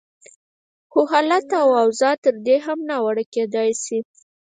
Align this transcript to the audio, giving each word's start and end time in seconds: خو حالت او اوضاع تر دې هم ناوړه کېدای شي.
خو 0.91 1.01
حالت 1.11 1.47
او 1.61 1.69
اوضاع 1.83 2.15
تر 2.25 2.35
دې 2.45 2.57
هم 2.65 2.79
ناوړه 2.89 3.23
کېدای 3.33 3.69
شي. 3.83 3.99